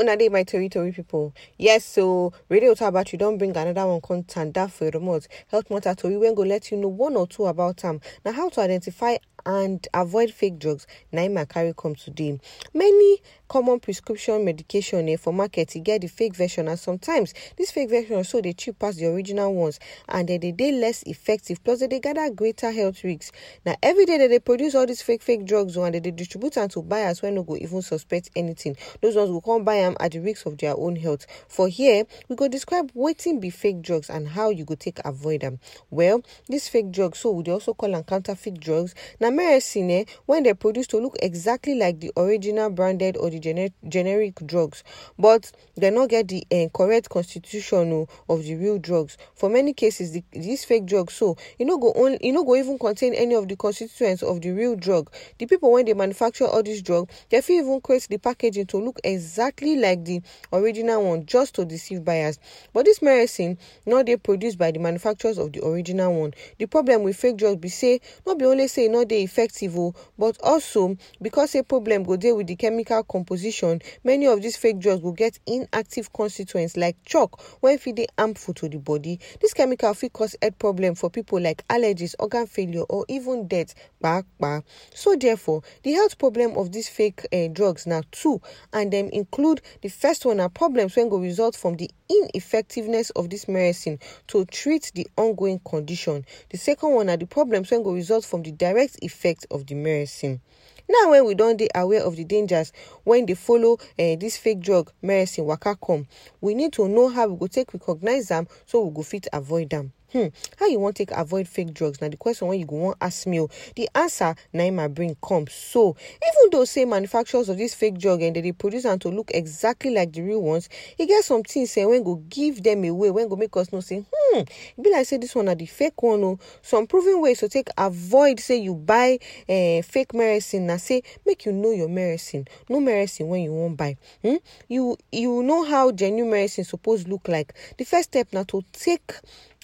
[0.00, 2.74] una dey my tori pipo yes so radio
[3.18, 6.78] Don't bring another one come tanda for remote health matter tori wey go let you
[6.78, 8.00] know one or two about them.
[8.24, 9.16] Now how to identify
[9.46, 10.86] and avoid fake drugs.
[11.12, 12.38] Na im carry come today
[12.74, 15.74] many common prescription medication eh, for market.
[15.76, 19.06] E get the fake version and sometimes this fake version so dey cheap pass the
[19.06, 21.62] original ones and dey dey less effective.
[21.64, 23.32] Plus they gather greater health risks.
[23.66, 26.56] Na everyday dem dey produce all these fake fake drugs o and they dey distribute
[26.56, 28.76] am to buyers wey no go even suspect anything.
[29.00, 31.26] Those ones go come buy am at the risk of their own health.
[31.48, 35.42] For here we go describe wetin be fake drugs and how you go take avoid
[35.44, 35.58] am.
[35.90, 38.94] Well this fake drugs so we also call am counterfeit drugs.
[39.18, 43.38] Na medicine eh, wey dem produce to look exactly like the original branded or the
[43.38, 44.82] gene generic drugs
[45.18, 49.16] but dem not get the uh, correct constitution o of the real drugs.
[49.34, 52.78] For many cases the, this fake drugs, so you no go e no go even
[52.78, 55.10] contain any of the constituents of the real drug.
[55.38, 58.78] The people when they manufacture all this drug they fit even create the packaging to
[58.78, 62.38] look exactly like the original one just to deceive buyers.
[62.72, 66.34] But this medicine no they produced by the manufacturers of the original one.
[66.58, 69.94] The problem with fake drugs be say no be only say e no effective o.
[70.18, 74.78] But also because say problem go dey with the chemical composition many of these fake
[74.78, 79.18] drugs go get inactive constituents like chalk wey fit dey harmful to the body.
[79.40, 83.74] This chemical fit cause health problem for people like allergies organ failure or even death
[84.02, 84.62] kpakpa
[84.94, 88.40] so therefore the health problem of these fake uh, drugs na two.
[88.72, 93.30] And dem include the first one na problems wey go result from the ineffectiveness of
[93.30, 96.24] this medicine to treat the ongoing condition.
[96.50, 99.74] The second one na the problems wey go result from the direct effect of the
[99.76, 100.40] medicine.
[100.88, 102.72] Now when we don dey aware of the dangers
[103.04, 106.08] when dey follow uh, this fake drug medicine waka come
[106.40, 109.72] we need to know how we go take recognize am so we go fit avoid
[109.72, 110.26] am hmm
[110.58, 112.00] how you wan take avoid fake drugs?
[112.00, 114.88] Na the question wey you go wan ask me o the answer na im my
[114.88, 115.46] brain come.
[115.48, 119.08] So even though say manufacturers of this fake drug eh, dem dey produce am to
[119.08, 122.84] look exactly like the real ones e get some things eh, wey go give them
[122.84, 124.40] away wey go make us know say hmm
[124.80, 127.68] be like say this one na the fake one o some proven ways to take
[127.78, 129.18] avoid say you buy
[129.48, 132.46] uh, fake medicine na say make you know your medicine.
[132.68, 133.96] Know medicine wey you wan buy.
[134.22, 134.36] Hmm?
[134.68, 137.54] you you know how genuine medicine suppose look like.
[137.78, 139.12] The first step na to take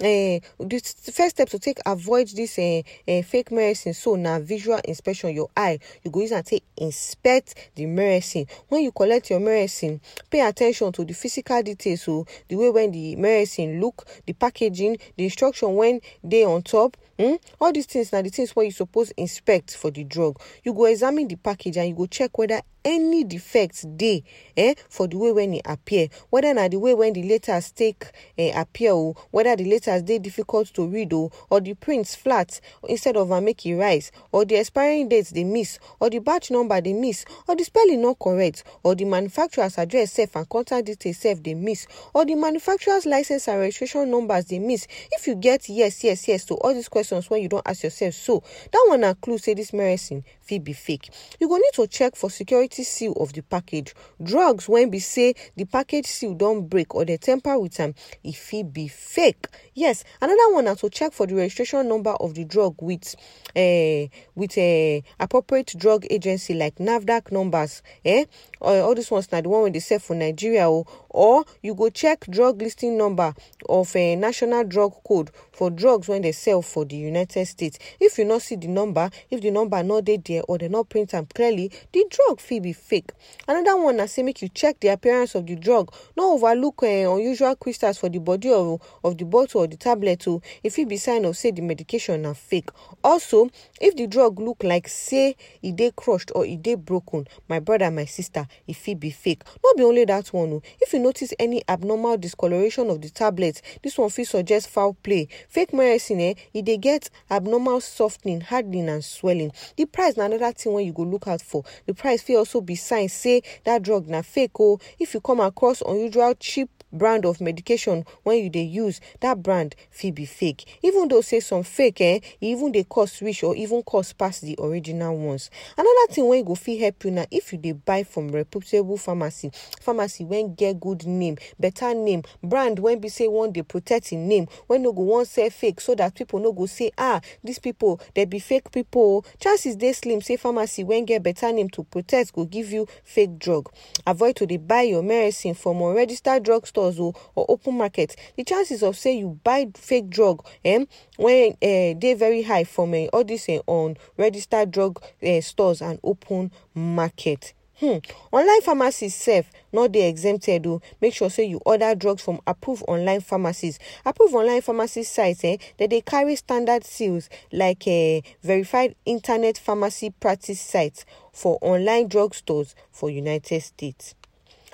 [0.00, 3.94] uh, the first step to take avoid this uh, uh, fake medicine.
[3.94, 5.78] So na visual inspection your eye.
[6.04, 8.46] You go use am take inspect the medicine.
[8.68, 12.90] When you collect your medicine pay attention to the physical details o the way when
[12.90, 17.36] the medicine look the packaging the instruction when dey on top Hmm?
[17.58, 20.38] all these things now the things wey you suppose inspect for the drug.
[20.62, 24.22] You go examine the package and you go check whether any defects dey
[24.56, 26.08] eh, for the way when e appear.
[26.30, 28.06] Whether na the way when the letters take
[28.38, 32.60] eh, appear o whether the letters dey difficult to read o or the print flat
[32.88, 36.50] instead of am make e rise or the expiring date dey miss or the batch
[36.52, 40.86] number dey miss or the spelling no correct or the manufacturer's address sef and contact
[40.86, 45.34] details sef dey miss or the manufacturer's license and registration numbers dey miss if you
[45.34, 48.42] get yes yes yes to all these questions wey you don ask yourself so
[48.72, 51.10] that one na clue say this medicine fit be fake.
[51.40, 53.94] You go need to check for security seal of the package.
[54.22, 57.94] Drugs when be say the package seal don't break or dey tamper with am
[58.24, 59.46] if it be fake.
[59.74, 63.14] Yes another one na to check for the registration number of the drug with
[63.54, 68.24] uh, with uh, appropriate drug agency like NAFDAC numbers eh?
[68.60, 71.74] Uh, all these ones na the one wey dey sell for nigeria o or you
[71.74, 73.34] go check drug listing number
[73.68, 77.78] of uh, national drug code for drugs wey dey sell for the united states.
[77.98, 80.84] If you no see the number if the number no dey there or dem no
[80.84, 83.10] print am clearly the drug fit be fake.
[83.48, 85.90] Another one na say make you check the appearance of the drug.
[86.16, 90.28] No overlook uh, unusual crystals for the body of, of the bottle or the tablet
[90.28, 92.68] o e fit be sign of say the medication na fake.
[93.02, 93.48] Also
[93.80, 97.90] if the drug look like say e dey crushed or e dey broken my brother
[97.90, 99.42] my sister e fit be fake.
[99.64, 103.62] No be only that one o if you notice any abnormal discoloration of the tablet.
[103.82, 105.28] This one fit suggest foul play.
[105.48, 106.34] Fake medicine eh?
[106.52, 109.52] Dey get abnormal softening hardening and swelling.
[109.76, 111.62] The price na another thing wey you go look out for.
[111.86, 115.38] The price fit also be sign say that drug na fake o if you come
[115.38, 120.78] across unusual cheap brand of medication when you dey use that brand fit be fake.
[120.82, 124.56] Even though say some fake eh even dey cost reach or even cost pass the
[124.60, 125.50] original ones.
[125.76, 129.50] Another thing wey go fit help you na if you dey buy from reputable pharmacy
[129.80, 134.26] pharmacy wey get good name better name brand wey be say wan dey protect im
[134.28, 137.58] name wey no go wan sell fake so that people no go say ah these
[137.58, 141.68] people dem be fake people o chances dey slim say pharmacy wey get better name
[141.68, 143.70] to protect go give you fake drug.
[144.06, 148.44] Avoid to dey buy your medicine from unregistered drug stores o or open market the
[148.44, 150.86] chances of say you buy fake drug um,
[151.18, 155.98] wey uh, dey very high from uh, all these uh, unregistered drug uh, stores and
[156.02, 157.98] open market Hmm.
[158.32, 160.80] Online pharmacies sef not dey exempted o.
[161.02, 163.78] Make sure say you order drugs from approved online pharmacies.
[164.06, 170.08] Approved online pharmacy sites eh, dem dey carry standard seals like uh, verified internet pharmacy
[170.08, 171.04] practice sites
[171.34, 174.14] for online drug stores for United States.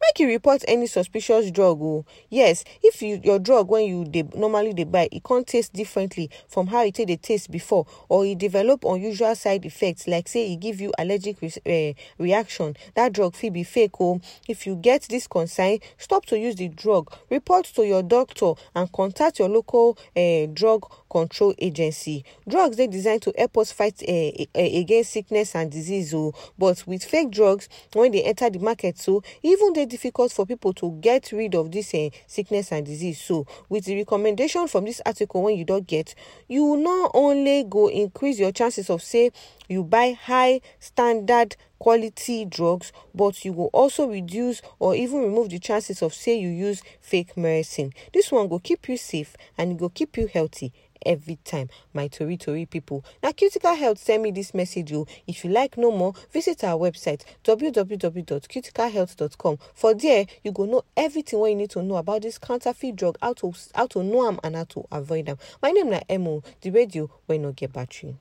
[0.00, 4.24] Make you report any suspicious drug o yes if you your drug wey you dey
[4.34, 8.24] normally dey buy e come taste differently from how e take dey taste before or
[8.24, 12.76] e develop unusual side effects like say e give you allergic re uh, reaction.
[12.94, 16.68] That drug fit be fake o if you get this concern stop to use the
[16.68, 17.12] drug.
[17.30, 22.24] Report to your doctor and contact your local uh, drug control agency.
[22.48, 27.04] Drugs dey designed to help us fight uh, against sickness and disease o but with
[27.04, 31.30] fake drugs when they enter the market so even dey difficult for people to get
[31.32, 33.20] rid of this uh, sickness and disease.
[33.20, 36.14] So with the recommendation from this article wey you don get
[36.48, 39.30] you not only go increase your chances of say
[39.68, 45.58] you buy high standard quality drugs but you go also reduce or even remove the
[45.58, 47.92] chances of say you use fake medicine.
[48.12, 50.72] This one go keep you safe and e go keep you healthy
[51.04, 51.68] every time.
[51.92, 53.04] My tori tori people.
[53.22, 56.78] Now, critical health send me this message o if you like no more visit our
[56.78, 62.38] website www.criticalhealth.com for there you go know everything what you need to know about this
[62.38, 65.38] counterfeit drug how to how to know am and how to avoid them.
[65.62, 66.42] my name na emo oh.
[66.60, 68.14] the radio wey no get battery.